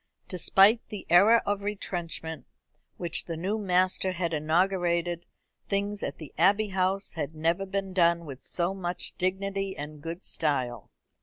[0.27, 2.47] Despite the era of retrenchment
[2.97, 5.27] which the new master had inaugurated,
[5.69, 10.25] things at the Abbey House had never been done with so much dignity and good
[10.25, 10.89] style.